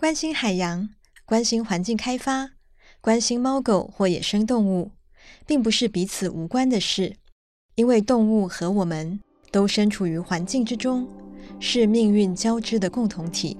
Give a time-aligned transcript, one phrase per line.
[0.00, 0.90] 关心海洋、
[1.24, 2.50] 关心环境开发、
[3.00, 4.92] 关心猫狗或野生动物，
[5.44, 7.16] 并不是彼此无关的事，
[7.74, 9.18] 因为动物和我们
[9.50, 11.08] 都身处于环境之中，
[11.58, 13.56] 是命运交织的共同体。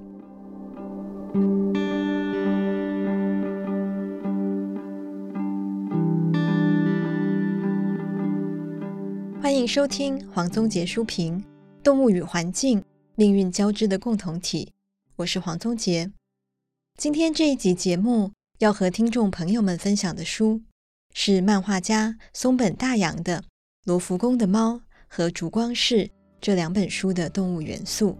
[9.41, 11.37] 欢迎收听黄宗杰书评
[11.83, 12.81] 《动物与环境：
[13.15, 14.67] 命运交织的共同体》，
[15.17, 16.09] 我是黄宗杰。
[16.99, 20.63] 今天这一集节目要和听众朋友们分享的书，
[21.13, 23.39] 是漫画家松本大洋的
[23.85, 24.73] 《罗浮宫的猫》
[25.07, 25.95] 和《烛光室》
[26.41, 28.17] 这两本书的动物元素。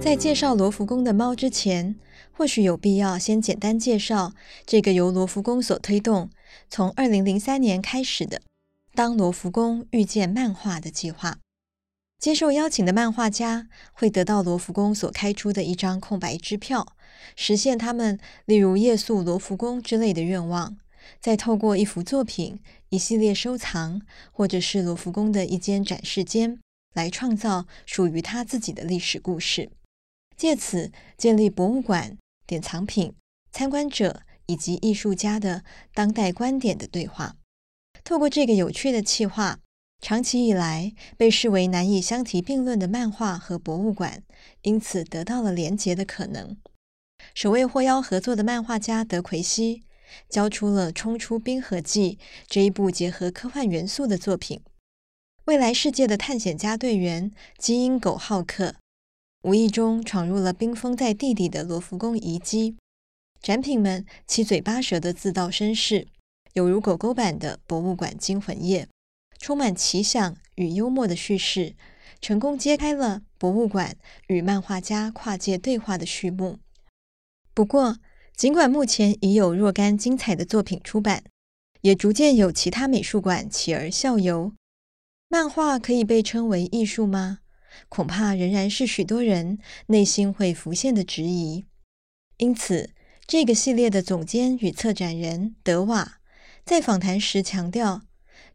[0.00, 1.94] 在介绍罗浮宫的猫之前，
[2.32, 4.32] 或许有必要先简单介绍
[4.64, 6.30] 这个由罗浮宫所推动、
[6.70, 8.40] 从二零零三年开始的
[8.96, 11.36] “当罗浮宫遇见漫画”的计划。
[12.18, 16.96] 接受邀请的漫画家会得到罗浮宫所开出的一张空白支票，
[17.36, 20.76] 实现他们例如夜宿罗浮宫之类的愿望，
[21.20, 24.02] 再透过一幅作品、一系列收藏，
[24.32, 26.58] 或者是罗浮宫的一间展示间，
[26.92, 29.70] 来创造属于他自己的历史故事。
[30.36, 33.14] 借此建立博物馆、典藏品、
[33.52, 35.62] 参观者以及艺术家的
[35.94, 37.36] 当代观点的对话。
[38.02, 39.60] 透过这个有趣的企划，
[40.00, 44.22] 长期以来被视为难以相提并论的漫画和博物馆，
[44.62, 46.56] 因此得到了连结的可能。
[47.34, 49.82] 首位获邀合作的漫画家德奎西，
[50.28, 54.60] 交出了《冲出冰河纪》这一部结合科幻元素的作品。
[55.46, 58.76] 未来世界的探险家队员基因狗浩克。
[59.42, 62.76] 无意中闯入了冰封在地底的罗浮宫遗迹，
[63.40, 66.08] 展品们七嘴八舌的自道身世，
[66.54, 68.88] 犹如狗狗版的博物馆惊魂夜，
[69.38, 71.74] 充满奇想与幽默的叙事，
[72.20, 76.58] 成功揭开了博物馆与漫画家跨界对话的序幕。
[77.54, 77.98] 不过，
[78.36, 81.24] 尽管目前已有若干精彩的作品出版，
[81.80, 84.52] 也逐渐有其他美术馆起而效尤，
[85.28, 87.38] 漫画可以被称为艺术吗？
[87.88, 91.64] 恐怕仍然是许多人内心会浮现的质疑。
[92.38, 92.90] 因此，
[93.26, 96.20] 这个系列的总监与策展人德瓦
[96.64, 98.02] 在访谈时强调，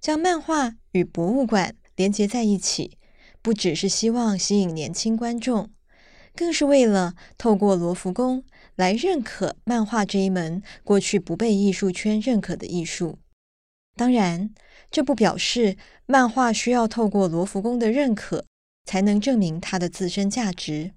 [0.03, 2.97] 将漫画与博物馆连接在一起，
[3.41, 5.69] 不只是希望吸引年轻观众，
[6.36, 8.44] 更是为了透过罗浮宫
[8.75, 13.18] 来认可漫画这一门过去不被艺术圈认可的艺术。
[13.96, 14.53] 当然，
[14.92, 18.46] 这不表示漫画需要透过罗浮宫的认可。
[18.86, 20.92] 才能证明它的自身价值，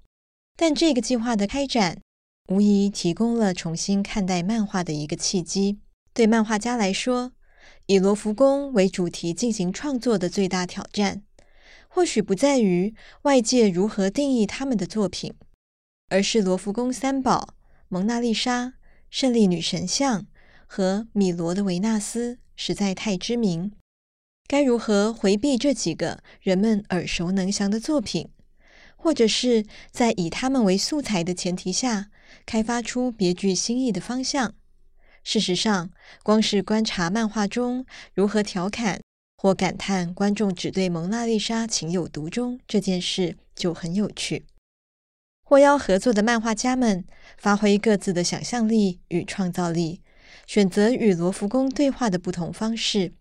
[0.57, 2.01] 但这个计划的开展，
[2.49, 5.79] 无疑提供了重新看待漫画的一个契机。
[6.13, 7.31] 对漫画家来说，
[7.87, 11.23] 以罗浮宫为主题进行创作的最大挑战，
[11.87, 15.33] 或许不在于外界如何定义他们的作品，
[16.09, 17.55] 而是罗浮宫三宝——
[17.87, 18.73] 蒙娜丽莎、
[19.09, 20.27] 胜利女神像
[20.65, 23.71] 和米罗的维纳斯实在太知名。
[24.47, 28.27] 该如何回避这几个人们耳熟能详的作品，
[28.97, 32.09] 或者是在以他们为素材的前提下，
[32.45, 34.55] 开发出别具新意的方向？
[35.27, 35.89] 事实上，
[36.23, 39.01] 光是观察漫画中如何调侃
[39.35, 44.45] 或感叹观众只对蒙娜丽莎情有独钟这件事就很有趣。
[45.43, 47.03] 获邀合作的漫画家们
[47.37, 50.01] 发挥各自的想象力与创造力，
[50.45, 53.11] 选择与罗浮宫对话的不同方式。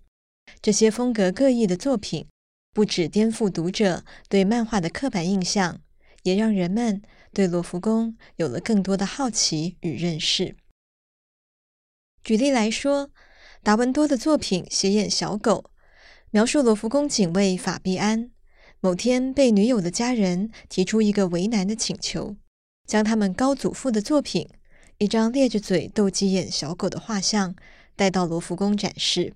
[0.63, 2.29] 这些风格各异的作品，
[2.73, 5.81] 不只颠覆读者对漫画的刻板印象，
[6.23, 7.03] 也让人们
[7.33, 10.55] 对罗浮宫有了更多的好奇与认识。
[12.27, 13.13] 举例来说，
[13.63, 15.67] 达文多的作品《斜眼小狗》，
[16.33, 18.33] 描述罗浮宫警卫法必安
[18.81, 22.35] 某天被女友的家人提出一个为难的请求，
[22.85, 24.49] 将他们高祖父的作品——
[24.99, 27.55] 一张咧着嘴、斗鸡眼小狗的画像
[27.95, 29.35] 带到罗浮宫展示。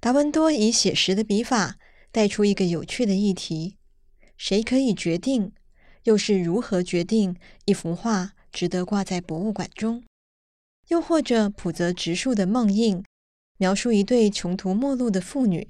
[0.00, 1.76] 达文多以写实的笔法
[2.10, 3.76] 带出一个有趣的议题：
[4.36, 5.52] 谁可以决定，
[6.02, 7.36] 又是如何决定
[7.66, 10.02] 一幅画值得挂在博物馆中？
[10.88, 12.98] 又或者普泽直树的《梦印》，
[13.58, 15.68] 描述一对穷途末路的妇女，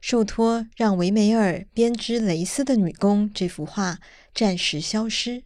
[0.00, 3.98] 受托让维梅尔编织蕾丝的女工这幅画
[4.34, 5.42] 暂时消失。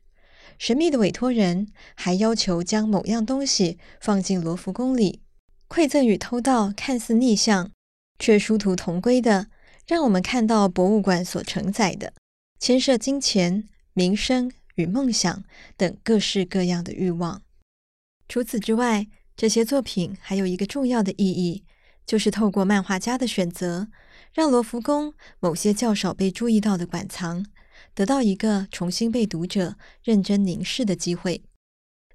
[0.58, 5.22] 神秘的委托人还要求将某样东西放进罗浮宫里，
[5.69, 7.70] 馈赠与偷盗看似逆向。
[8.19, 9.48] 却殊途同归的，
[9.86, 12.12] 让我们看到博物馆所承载的
[12.60, 15.42] 牵涉金钱、名声与梦想
[15.76, 17.42] 等各式各样的欲望。
[18.32, 21.67] 除此之外，这些作品还有一个重要的意义，
[22.06, 23.88] 就是透过漫画家的选择，
[24.32, 27.44] 让罗浮宫某些较少被注意到的馆藏
[27.94, 31.43] 得到一个重新被读者认真凝视的机会。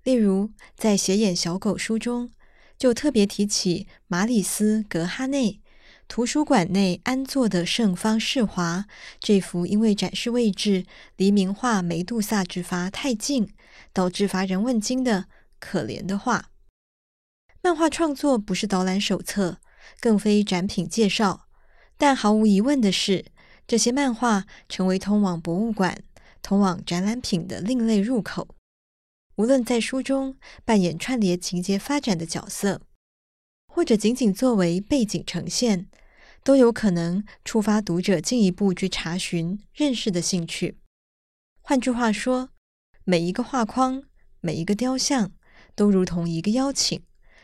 [0.01, 2.31] 例如，在《斜眼小狗》书中，
[2.79, 5.61] 就特别提起马里斯·格哈内
[6.07, 8.85] 图书馆内安坐的圣方士华
[9.19, 10.87] 这幅因为展示位置
[11.17, 13.53] 离名画《梅杜萨之筏》太近，
[13.93, 15.27] 导致乏人问津的
[15.59, 16.51] 可怜的画。
[17.61, 19.59] 漫画创作不是导览手册，
[19.99, 21.47] 更非展品介绍，
[21.97, 23.25] 但毫无疑问的是，
[23.67, 26.03] 这些漫画成为通往博物馆、
[26.41, 28.55] 通往展览品的另类入口。
[29.35, 32.81] 无论在书中扮演串联情节发展的角色，
[33.67, 35.89] 或者仅仅作为背景呈现，
[36.43, 40.79] 都有可能触发读者进一步去查询、认识的兴趣。
[41.61, 42.49] 换句话说，
[43.03, 44.03] 每一个画框、
[44.39, 45.31] 每一个雕像，
[45.77, 47.03] 都如同一个邀请，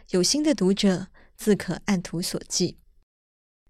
[0.10, 2.78] 有心的读者自可按图索骥。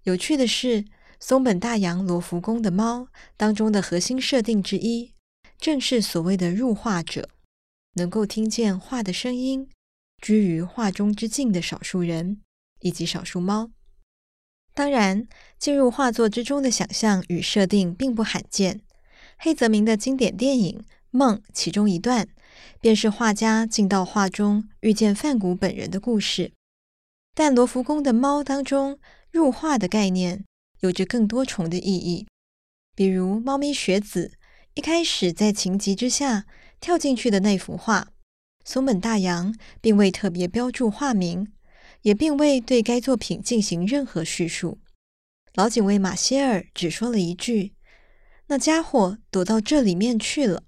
[0.03, 0.85] 有趣的是，
[1.19, 5.13] 松本大洋罗浮宫的猫当中的核心设定之一，
[5.59, 7.29] 正是所谓的入画者。
[7.95, 9.69] 能够听见画的声音，
[10.21, 12.41] 居于画中之境的少数人，
[12.79, 13.69] 以及少数猫。
[14.73, 15.27] 当然，
[15.59, 18.81] 进入画作之中的想象与设定并不罕见。
[19.37, 20.79] 黑泽明的经典电影
[21.11, 22.29] 《梦》其中一段，
[22.79, 26.51] 便是画家进到画中遇见梵谷本人的故事。
[27.33, 28.99] 但罗浮宫的猫当中，
[29.31, 30.45] 入画的概念
[30.81, 32.27] 有着更多重的意义，
[32.95, 34.33] 比如猫咪雪子
[34.73, 36.45] 一开始在情急之下。
[36.83, 38.09] 跳进去的那幅画，
[38.65, 41.53] 松本大洋并未特别标注画名，
[42.01, 44.79] 也并未对该作品进行任何叙述。
[45.53, 47.73] 老警卫马歇尔只说了一句
[48.47, 50.63] ：“那家伙躲到这里面去了。”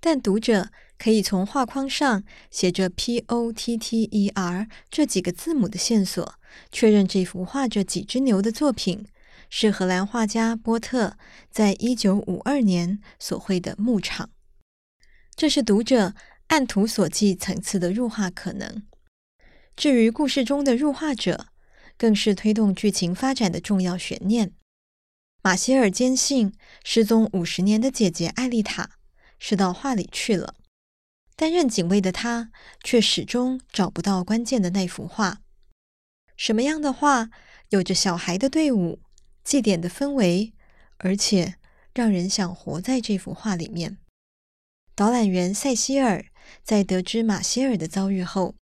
[0.00, 6.34] 但读者可以从画框上写着 “P O T T E R” 这几个字母的线索，
[6.72, 9.06] 确认这幅画着几只牛的作品
[9.50, 11.16] 是荷兰画家波特
[11.50, 14.30] 在一九五二年所绘的牧场。
[15.36, 16.14] 这是读者
[16.48, 18.82] 按图索骥层次的入画可能。
[19.76, 21.48] 至于故事中的入画者，
[21.96, 24.52] 更是推动剧情发展的重要悬念。
[25.42, 26.52] 马歇尔坚信
[26.84, 28.90] 失踪五十年的姐姐艾丽塔
[29.40, 30.54] 是到画里去了，
[31.34, 32.52] 担任警卫的他
[32.84, 35.40] 却始终找不到关键的那幅画。
[36.36, 37.30] 什么样的画
[37.70, 39.00] 有着小孩的队伍、
[39.42, 40.52] 祭典的氛围，
[40.98, 41.56] 而且
[41.92, 43.98] 让人想活在这幅画里面？
[44.94, 46.26] 导览员塞西尔
[46.62, 48.54] 在得知马歇尔的遭遇后，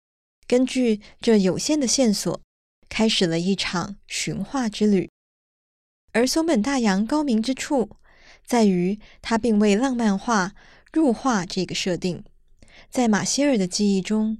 [0.45, 2.41] 根据这有限的线索，
[2.87, 5.09] 开始了一场寻画之旅。
[6.13, 7.97] 而松本大洋高明之处，
[8.47, 10.55] 在于他并未浪漫化
[10.93, 12.23] 入画这个设定。
[12.89, 14.37] 在马歇尔的记忆中，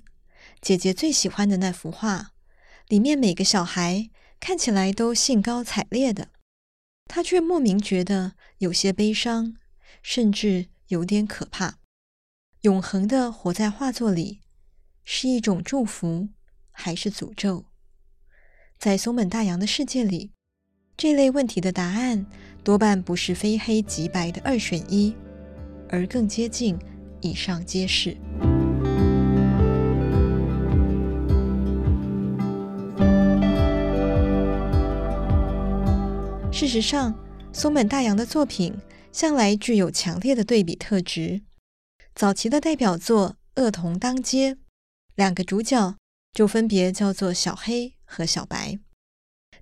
[0.61, 2.31] 姐姐最喜欢的那幅画，
[2.87, 4.09] 里面每个小孩
[4.39, 6.29] 看起来都兴高采烈的，
[7.05, 9.57] 他却莫名觉得有些悲伤，
[10.01, 11.79] 甚至有点可怕。
[12.61, 14.39] 永恒的活在画作里，
[15.03, 16.29] 是一种祝福
[16.71, 17.65] 还是诅咒？
[18.79, 20.31] 在松本大洋的世界里，
[20.97, 22.25] 这类问题的答案
[22.63, 25.15] 多半不是非黑即白的二选一，
[25.89, 26.75] 而更接近
[27.21, 28.17] 以上皆是。
[36.51, 37.13] 事实上，
[37.53, 38.73] 松本大洋的作品
[39.11, 41.41] 向来具有强烈的对比特质。
[42.15, 44.55] 早期的代表作《恶童当街》，
[45.13, 45.95] 两个主角
[46.33, 48.79] 就分别叫做小黑和小白。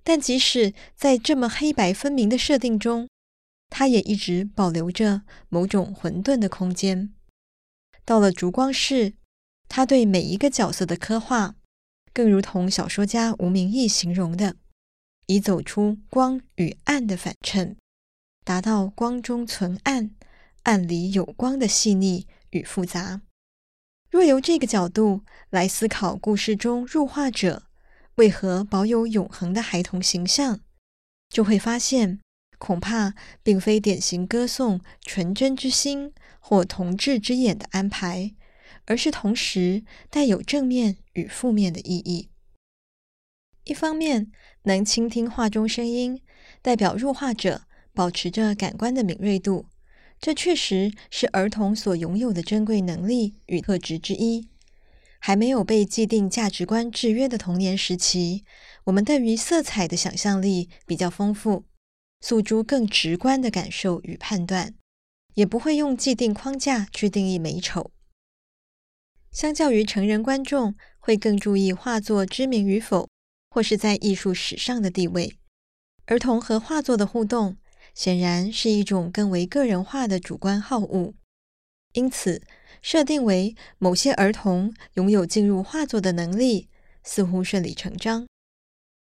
[0.06, 3.08] 但即使在这么黑白分明的设定中，
[3.68, 7.12] 他也一直保留着某种混沌的空间。
[8.04, 9.14] 到了烛光室，
[9.68, 11.56] 他对每一个角色的刻画，
[12.12, 14.54] 更如同小说家吴明益形容的，
[15.26, 17.76] 以走出光与暗的反衬，
[18.44, 20.12] 达到光中存暗，
[20.62, 22.28] 暗里有光的细腻。
[22.50, 23.20] 与复杂。
[24.08, 27.65] 若由这个角度来思考故事中入画者
[28.16, 30.60] 为何保有永恒的孩童形象，
[31.28, 32.18] 就会发现，
[32.58, 38.34] 恐怕并非典型歌颂纯真之心或童稚之眼的安排，
[38.86, 42.30] 而是同时带有正面与负面的意义。
[43.64, 44.32] 一方面，
[44.62, 46.22] 能倾听画中声音，
[46.62, 49.66] 代表入画者保持着感官的敏锐度。
[50.18, 54.48] 这确实是儿童所拥有的珍贵能力与特质之一。
[55.26, 58.44] 还没有被既定价值观制约的童年时期，
[58.84, 61.64] 我们对于色彩的想象力比较丰富，
[62.20, 64.76] 诉诸更直观的感受与判断，
[65.34, 67.90] 也不会用既定框架去定义美丑。
[69.32, 73.08] 相较于成人观众，会更注意画作知名与否，
[73.50, 75.36] 或是在艺术史上的地位。
[76.04, 77.56] 儿童和画作的互动
[77.96, 81.14] 显然是一种更为个人化的主观好恶，
[81.94, 82.40] 因此
[82.82, 86.68] 设定为某些儿童拥有进入画作的能力，
[87.02, 88.26] 似乎顺理成章。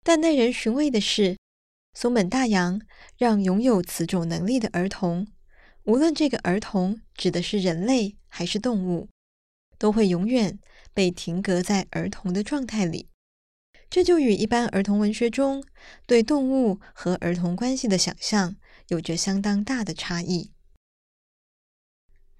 [0.05, 1.37] 但耐人寻味的是，
[1.95, 2.81] 松本大洋
[3.17, 5.29] 让拥有此种能力的儿童，
[5.85, 9.09] 无论这个儿童指的是人类还是动物，
[9.79, 10.59] 都会永远
[10.93, 13.09] 被停格在儿童的状态里。
[13.91, 15.63] 这就与一般儿童文学中
[16.07, 18.57] 对动物和儿童关系的想象
[18.89, 20.51] 有着相当大的差异。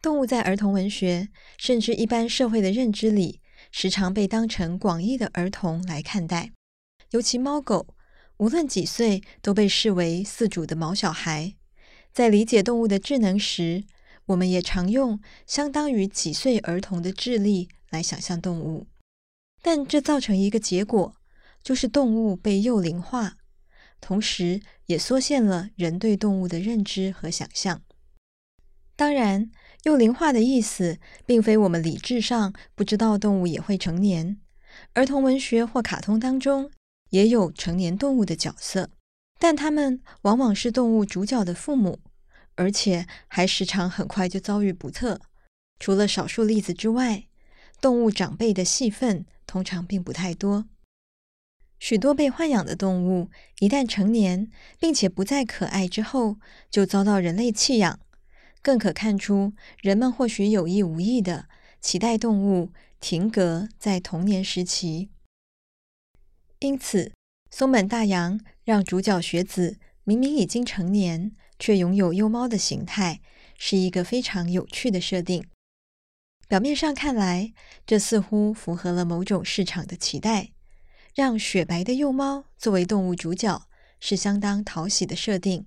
[0.03, 3.41] 动物在儿童文学甚至一般社会的认知里，
[3.71, 6.51] 时常被当成广义的儿童来看待，
[7.13, 7.95] 尤其猫狗。
[8.39, 11.55] 无论几岁，都被视为饲主的毛小孩。
[12.13, 13.85] 在理解动物的智能时，
[14.27, 18.89] 我们也常用相当于几岁儿童的智力来想象动物。
[19.63, 21.15] 但这造成一个结果，
[21.63, 23.37] 就是动物被幼龄化，
[24.01, 27.83] 同时也缩限了人对动物的认知和想象。
[28.97, 29.51] 当然，
[29.85, 34.39] 幼龄化的意思，并非我们理智上不知道动物也会成年。
[34.95, 36.71] 儿童文学或卡通当中，
[37.11, 38.91] 也有成年动物的角色，
[39.39, 41.99] 但他们往往是动物主角的父母，
[42.55, 45.21] 而且还时常很快就遭遇不测。
[45.81, 47.25] 除了少数例子之外，
[47.81, 50.67] 动物长辈的戏份通常并不太多。
[51.81, 54.49] 许多被豢养的动物一旦成年，
[54.79, 56.37] 并且不再可爱之后，
[56.71, 57.99] 就遭到人类弃养，
[58.63, 61.49] 更可看出人们或许有意无意的
[61.81, 65.11] 期待动物停格在童年时期。
[66.61, 67.13] 因此，
[67.51, 73.21] 松本大洋让主角雪子明明已经成年，却拥有幼猫的形态，
[73.59, 75.45] 是一个非常有趣的设定。
[76.47, 77.53] 表面上看来，
[77.85, 80.53] 这似乎符合了某种市场的期待，
[81.15, 83.67] 让雪白的幼猫作为动物主角
[83.99, 85.67] 是相当讨喜的设定。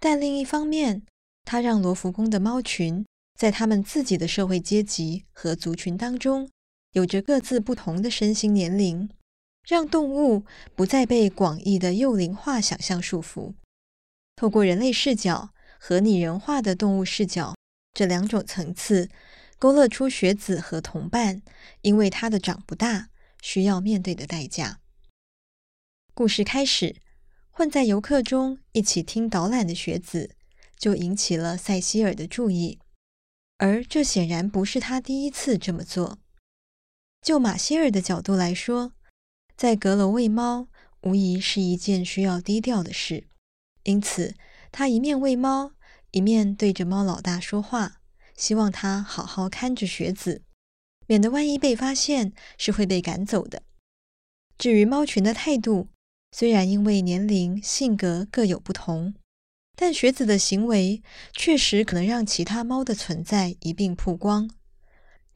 [0.00, 1.02] 但另一方面，
[1.50, 6.50] 它让罗浮宫的猫群在他们自己的社会阶级和族群当中，
[6.92, 9.08] 有着各自不同的身心年龄。
[9.66, 13.54] 让动物不再被广义的幼龄化想象束缚，
[14.36, 17.54] 透过人类视角和拟人化的动物视角
[17.94, 19.08] 这两种层次，
[19.58, 21.40] 勾勒出学子和同伴
[21.80, 23.08] 因为他的长不大
[23.40, 24.80] 需要面对的代价。
[26.12, 26.96] 故事开始，
[27.50, 30.36] 混在游客中一起听导览的学子
[30.78, 32.78] 就引起了塞西尔的注意，
[33.58, 36.18] 而这显然不是他第一次这么做。
[37.20, 38.92] 就马歇尔的角度来说，
[39.56, 40.68] 在阁楼喂猫，
[41.02, 43.26] 无疑是一件需要低调的事，
[43.82, 44.34] 因此
[44.70, 45.72] 他一面喂猫，
[46.12, 48.00] 一面对着猫老大说话，
[48.36, 50.42] 希望他好好看着雪子，
[51.08, 53.64] 免得万一被发现是会被赶走的。
[54.56, 55.88] 至于猫群的态度，
[56.30, 59.14] 虽然因为年龄、性格各有不同，
[59.80, 61.00] 但雪子的行为
[61.32, 64.50] 确实可能让其他猫的存在一并曝光，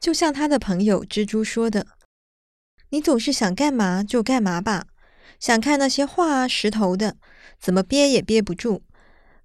[0.01, 1.87] 就像他的朋友蜘蛛说的。
[2.91, 4.89] 你总是想干嘛就干嘛吧，
[5.39, 7.17] 想看那些画啊、石头的，
[7.61, 8.83] 怎么憋也憋不住。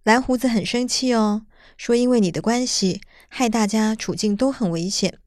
[0.02, 1.46] 蓝胡子很生气哦，
[1.78, 5.20] 说因为你的关系，害大家处境都很危险。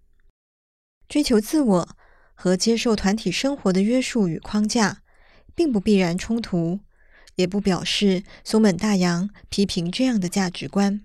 [1.08, 1.88] 追求自我
[2.34, 5.02] 和接受团体生活的约束与框架，
[5.54, 6.80] 并不必然冲突，
[7.40, 11.00] 也不表示松本大洋批评这样的价值观。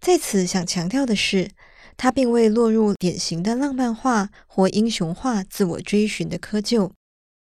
[0.00, 1.50] 在此想强调的是。
[1.96, 6.90] 他并未落入典型的浪漫化或英雄化自我追寻的窠臼，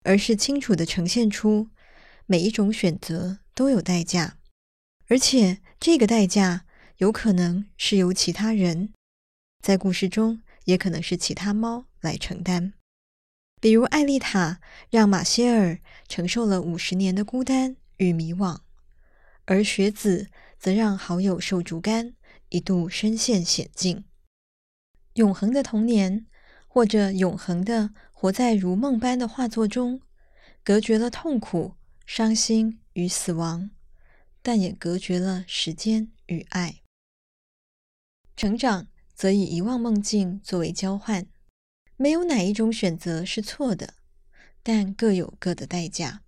[0.03, 1.69] 而是清楚地呈现出
[2.27, 4.37] 每一种选择都有代价，
[5.07, 6.65] 而且这个代价
[6.97, 8.93] 有可能是由其他人，
[9.63, 12.73] 在故事中也可能是其他猫来承担。
[13.65, 18.59] 比如艾丽塔让马歇尔承受了五十年的孤单与迷惘，
[19.45, 20.29] 而雪子
[20.59, 22.13] 则让好友受竹竿
[22.49, 24.05] 一度身陷险境。
[25.15, 26.27] 永恒的童年，
[26.67, 29.99] 或者永恒的活在如梦般的画作中，
[30.63, 31.73] 隔绝了痛苦、
[32.05, 33.71] 伤心与死亡，
[34.43, 36.83] 但也隔绝了时间与爱。
[38.37, 41.25] 成长则以遗忘梦境作为交换，
[41.97, 43.93] 没有哪一种选择是错的，
[44.61, 46.23] 但各有各的代价。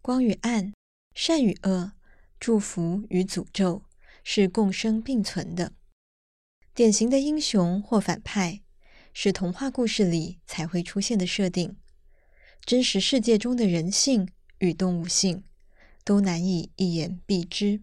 [0.00, 0.72] 光与暗，
[1.14, 1.92] 善与恶，
[2.38, 3.82] 祝福与诅咒，
[4.22, 5.72] 是共生并存的。
[6.74, 8.62] 典型的英雄或反派，
[9.12, 11.76] 是童话故事里才会出现的设定。
[12.64, 15.42] 真实世界中的人性与动物性，
[16.04, 17.82] 都难以一言蔽之。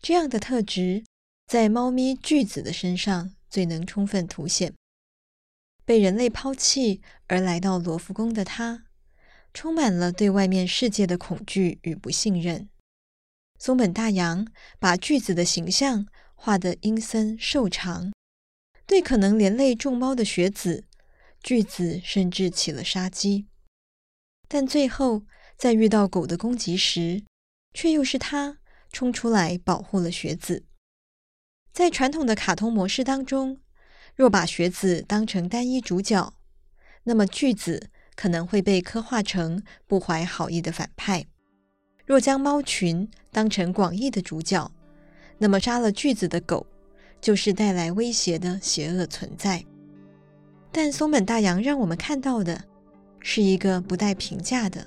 [0.00, 1.04] 这样的特质，
[1.46, 4.72] 在猫咪巨子的身上最能充分凸显。
[5.84, 8.84] 被人类抛弃而来到罗浮宫的他，
[9.52, 12.68] 充满了对外面世界的恐惧与不信任。
[13.58, 14.46] 松本大洋
[14.78, 18.12] 把巨子的形象画得阴森瘦长，
[18.86, 20.84] 对可能连累众猫的雪子，
[21.42, 23.46] 巨子甚至起了杀机。
[24.48, 25.22] 但最后，
[25.56, 27.22] 在遇到狗的攻击时，
[27.72, 28.58] 却又是他
[28.92, 30.64] 冲出来保护了雪子。
[31.72, 33.60] 在传统的卡通模式当中，
[34.14, 36.34] 若把学子当成单一主角，
[37.04, 41.24] 那么巨子可能会被刻画成不怀好意的反派。
[42.04, 44.70] 若将猫群当成广义的主角，
[45.38, 46.66] 那么杀了巨子的狗
[47.20, 49.64] 就是带来威胁的邪恶存在。
[50.70, 52.62] 但松本大洋让我们看到的
[53.20, 54.86] 是一个不带评价的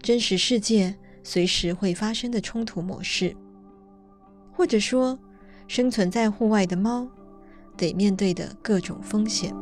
[0.00, 3.36] 真实世界随时会发生的冲突模式，
[4.52, 5.18] 或者说
[5.66, 7.08] 生存在户外的猫
[7.78, 9.54] 得面对的各种风险。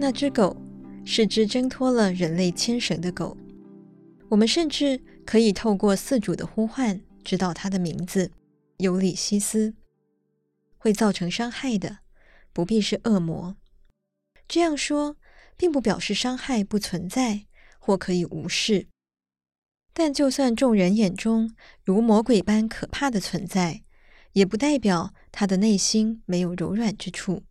[0.00, 0.56] 那只狗
[1.04, 3.36] 是只挣脱了人类牵绳的狗，
[4.30, 8.30] 我们甚至可以透过饲主的呼唤知道它的名字——
[8.78, 9.74] 尤里西斯。
[10.78, 11.98] 会造成伤害的
[12.54, 13.57] 不必是恶魔。
[14.48, 15.16] 这样说
[15.56, 17.46] 并不表示伤害不存在
[17.78, 18.88] 或可以无视，
[19.92, 23.82] 但就算众人眼中如魔鬼般可怕的存在，
[24.32, 27.44] 也不代表他的内心没有柔软之处。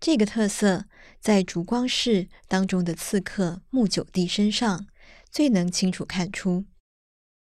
[0.00, 0.86] 这个特色
[1.20, 4.86] 在烛光室当中的刺客木九弟身上
[5.30, 6.64] 最能清楚看出。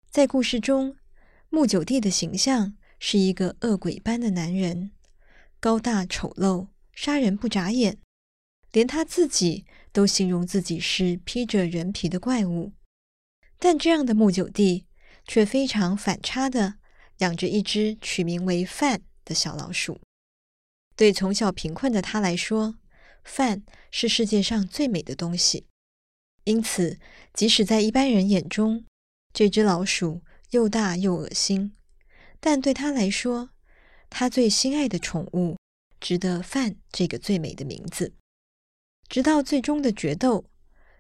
[0.10, 0.98] 在故事中，
[1.50, 4.92] 木九弟的形象是一个恶鬼般的男人，
[5.60, 7.98] 高大丑陋，杀人不眨眼，
[8.72, 12.72] 连他自己都形容自己是披着人皮的怪物。
[13.60, 14.86] 但这样的木九地
[15.28, 16.76] 却非常反差的
[17.18, 20.00] 养着一只取名为饭的小老鼠。
[20.96, 22.76] 对从小贫困的他来说，
[23.24, 25.68] 饭是世界上最美的东西。
[26.46, 27.00] 因此，
[27.34, 28.86] 即使在一般人眼中，
[29.32, 31.74] 这只老鼠又大又恶心，
[32.40, 33.52] 但对他来说，
[34.10, 35.58] 他最心爱的宠物
[36.00, 38.14] 值得“饭”这个最美的名字。
[39.12, 40.46] 直到最终的决斗，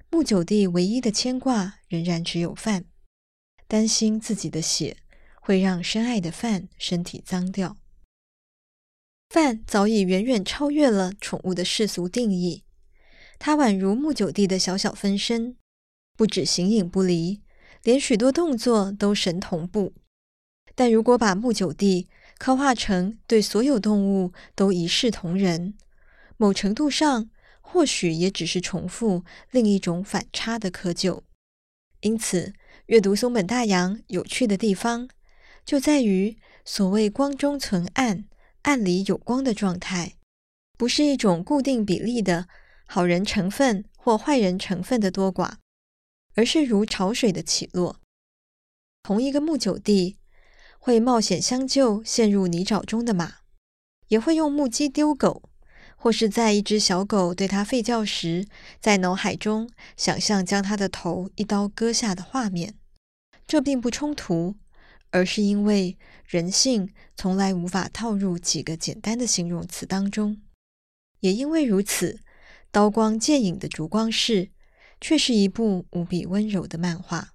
[0.10, 2.84] 木久地唯一的牵挂仍然只有饭，
[3.70, 4.98] 担心自己的血
[5.40, 7.78] 会让深爱的饭身体脏掉。
[9.30, 12.66] 饭早已远远超越了宠物的世俗定义，
[13.40, 15.56] 它宛如木久地的小小分身，
[16.18, 17.42] 不止形影不离，
[17.82, 19.94] 连许多动作都神同步。
[20.76, 25.76] 但如果把木久地刻画成对所有动物都一视同仁，
[26.36, 27.30] 某程度上
[27.62, 31.22] 或许也只是重复另一种反差的窠臼。
[32.02, 32.54] 因此，
[32.88, 35.08] 阅读松本大洋有趣的地方，
[35.64, 38.26] 就在于所谓光中存暗。
[38.64, 40.18] 暗里有光的状态，
[40.78, 42.48] 不是一种固定比例的
[42.86, 45.54] 好人成分或坏人成分的多寡，
[46.36, 48.00] 而是如潮水的起落。
[49.02, 50.20] 同一个木九地
[50.78, 53.38] 会冒险相救陷入泥沼中的马，
[54.10, 55.50] 也会用木屐丢狗，
[56.02, 58.48] 或是在一只小狗对他吠叫时，
[58.80, 62.74] 在脑海中想象将他的头一刀割下的画面。
[63.46, 64.56] 这并不冲突。
[65.14, 70.42] 而是因为人性从来无法套入几个简单的形容词当中，
[71.20, 72.22] 也因为如此，
[72.72, 74.52] 刀光剑影的烛光室
[75.02, 77.34] 却是一部无比温柔的漫画。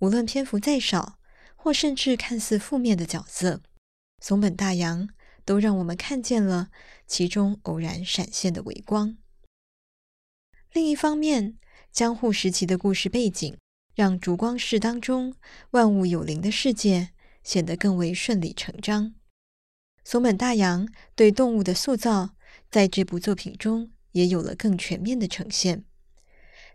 [0.00, 1.20] 无论篇幅再少，
[1.54, 3.62] 或甚至看似负面的角色，
[4.20, 5.08] 松本大洋
[5.48, 6.68] 都让我们看见了
[7.06, 9.16] 其中偶然闪现的微光。
[10.74, 11.56] 另一方面，
[11.90, 13.56] 江户时期的故事背景。
[13.94, 15.34] 让烛光室当中
[15.70, 17.08] 万物有灵的世界
[17.42, 19.14] 显得更为顺理成章。
[20.04, 22.36] 松本大洋对动物的塑造，
[22.70, 25.84] 在这部作品中也有了更全面的呈现。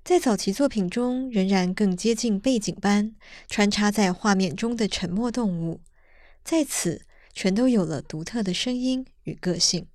[0.04, 3.16] 在早期作品中，仍然更接近背景般
[3.48, 5.80] 穿插在画面中的沉默动物，
[6.44, 9.88] 在此全都有了独特的声音与个性。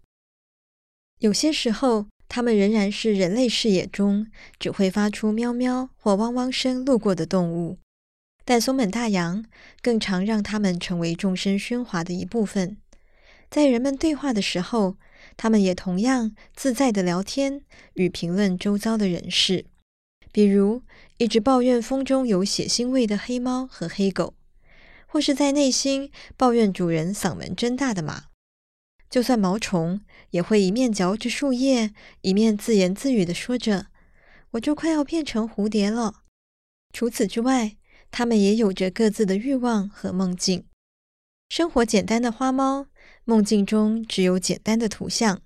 [1.20, 4.26] 有些时候，它们仍然是人类视野中
[4.58, 7.78] 只会发出喵喵或汪汪声路过的动物，
[8.44, 9.44] 但松本大洋
[9.82, 12.76] 更常让它们成为众声喧哗的一部分。
[13.50, 14.96] 在人们对话的时候，
[15.36, 17.62] 它们也同样自在地聊天
[17.94, 19.64] 与评论周遭的人事，
[20.30, 20.82] 比如
[21.16, 24.34] 一直抱怨风中有血腥味的黑猫和黑狗，
[25.08, 28.26] 或是在内心抱怨主人嗓门真大的马。
[29.10, 33.86] 就算毛虫也会一面嚼着树叶，一面自言自语地说着
[34.52, 36.24] ：“我就快要变成蝴蝶了。”
[36.92, 37.76] 除此之外，
[38.10, 40.66] 它们也有着各自的欲望和梦境。
[41.48, 42.88] 生活简单的花猫，
[43.24, 45.40] 梦境中只有简单的图像，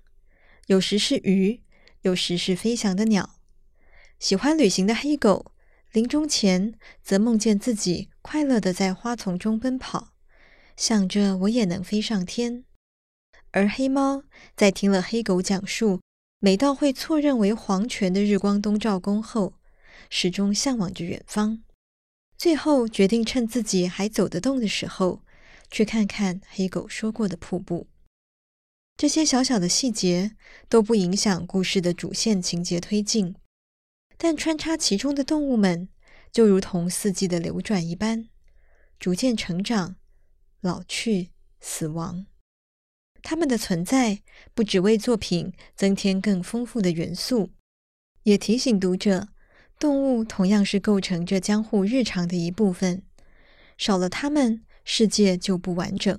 [0.67, 1.61] 有时是鱼，
[2.01, 3.37] 有时是飞翔的鸟。
[4.19, 5.52] 喜欢旅行的黑狗，
[5.93, 10.13] 临终前则梦见自己快乐地在花丛中奔跑，
[10.75, 12.65] 想着我也能飞上天。
[13.51, 14.23] 而黑猫
[14.57, 16.01] 在听了黑狗讲述
[16.39, 19.53] 美到会错认为黄泉的日光东照宫后，
[20.09, 21.61] 始终向往着远方，
[22.35, 25.21] 最后决定趁自己还走得动的时候，
[25.69, 27.85] 去看看黑狗说过的瀑布。
[28.97, 30.35] 这些小小的细节
[30.67, 33.35] 都不影响故事的主线情节推进，
[34.23, 35.89] 但穿插其中的动物们，
[36.31, 38.29] 就如同四季的流转一般，
[38.97, 39.97] 逐渐成长、
[40.61, 42.25] 老去、死亡。
[43.21, 44.21] 它们的存在
[44.53, 47.49] 不只为作品增添更丰富的元素，
[48.23, 49.27] 也提醒读者，
[49.77, 53.03] 动物同样是构成这江户日常的一部分。
[53.77, 56.17] 少了它们，世界就不完整。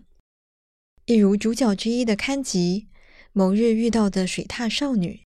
[1.06, 2.88] 一如主角之一的勘吉，
[3.32, 5.23] 某日遇到的水獭少女，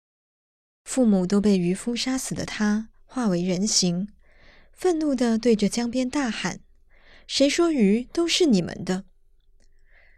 [0.88, 4.08] 父母都被渔夫杀死的他，化为人形，
[4.72, 6.60] 愤怒地对着江边大喊
[7.28, 9.04] ：“谁说鱼都是你们的？”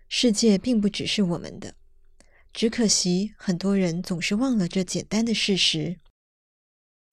[0.08, 1.74] 世界并不只是我们的，
[2.52, 5.98] 只可惜很多人总是忘了这简单的事实。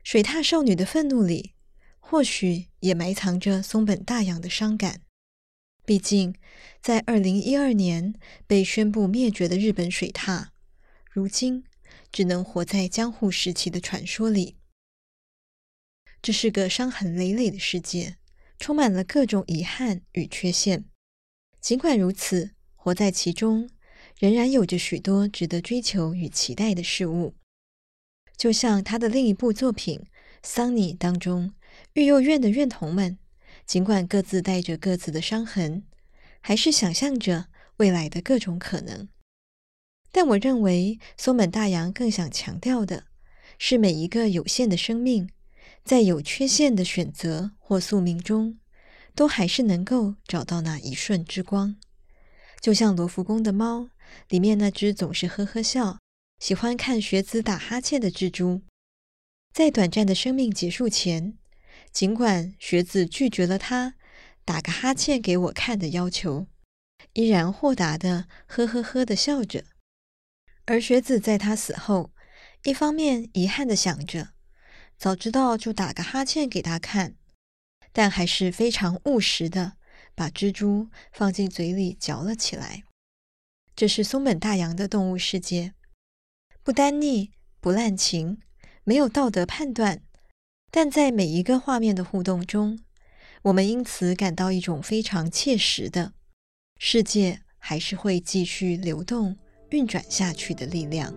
[0.04, 1.56] 水獭少女的愤怒里，
[2.00, 5.02] 或许也埋藏着松本大洋的伤感。
[5.84, 6.36] 毕竟，
[6.80, 8.13] 在二零一二年
[8.46, 10.50] 被宣布灭绝的日本水獭，
[11.10, 11.63] 如今
[12.12, 14.56] 只能活在江户时期的传说里。
[16.22, 18.17] 这是个伤痕累累的世界，
[18.60, 20.86] 充满了各种遗憾与缺陷。
[21.62, 23.70] 尽管如此，活在其中，
[24.17, 27.36] 仍然有着许多值得追求与期待的事物。
[28.36, 30.00] 就像他的另一部作品
[30.41, 31.54] 《桑尼》当中，
[31.93, 33.17] 育幼院的院童们，
[33.65, 35.84] 尽管各自带着各自的伤痕，
[36.41, 39.08] 还是想象着未来的各种可能。
[40.19, 43.03] 但我认为，松本大洋更想强调的
[43.60, 45.30] 是，每一个有限的生命，
[45.84, 48.58] 在有缺陷的选择或宿命中，
[49.13, 51.75] 都还是能够找到那一瞬之光。
[52.60, 53.89] 就像罗浮宫的猫
[54.30, 55.99] 里面那只总是呵呵笑、
[56.39, 58.63] 喜欢看学子打哈欠的蜘蛛，
[59.53, 61.38] 在短暂的生命结束前，
[61.91, 63.93] 尽管学子拒绝了他
[64.43, 66.47] 打个哈欠给我看的要求，
[67.13, 69.63] 依然豁达的呵呵呵的笑着。
[70.67, 72.12] 而学子在他死后，
[72.63, 74.30] 一方面遗憾的想着，
[74.97, 77.15] 早知道就打个哈欠给他看，
[77.91, 79.73] 但还是非常务实的。
[80.13, 82.84] 把蜘蛛放进嘴里嚼了起来。
[83.75, 85.75] 这是松本大洋的动物世界，
[86.63, 88.39] 不单逆，不滥情，
[88.84, 90.01] 没有道德判断，
[90.71, 92.80] 但在每一个画面的互动中，
[93.43, 96.13] 我们因此感到一种非常切实的
[96.80, 99.38] 世界还是会继续流动、
[99.69, 101.13] 运转下去的力量。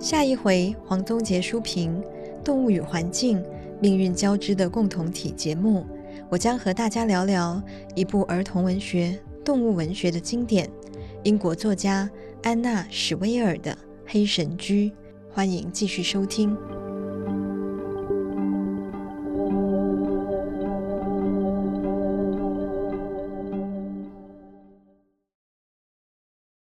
[0.00, 2.02] 下一回，黄宗杰书评
[2.42, 3.42] 《动物与环境：
[3.80, 5.86] 命运交织的共同体》节目，
[6.28, 7.62] 我将和大家聊聊
[7.94, 10.68] 一部儿童文学、动物文学的经典——
[11.24, 12.10] 英国作家
[12.42, 13.72] 安娜·史威尔的
[14.06, 14.90] 《黑神居》。
[15.32, 16.54] 欢迎继续收听。